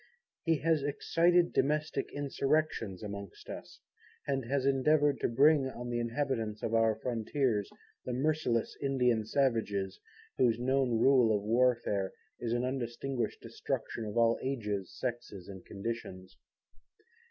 He 0.41 0.57
has 0.61 0.81
excited 0.81 1.53
domestic 1.53 2.11
insurrections 2.11 3.03
amongst 3.03 3.47
us, 3.49 3.81
and 4.25 4.43
has 4.45 4.65
endeavoured 4.65 5.19
to 5.19 5.27
bring 5.27 5.69
on 5.69 5.91
the 5.91 5.99
inhabitants 5.99 6.63
of 6.63 6.73
our 6.73 6.95
frontiers, 6.95 7.69
the 8.03 8.11
merciless 8.13 8.75
Indian 8.81 9.25
Savages, 9.27 9.99
whose 10.39 10.57
known 10.57 10.97
rule 10.97 11.37
of 11.37 11.43
warfare, 11.43 12.13
is 12.39 12.51
an 12.51 12.63
undistinguished 12.65 13.41
destruction 13.41 14.05
of 14.05 14.17
all 14.17 14.39
ages, 14.41 14.91
sexes 14.97 15.47
and 15.47 15.63
conditions. 15.67 16.35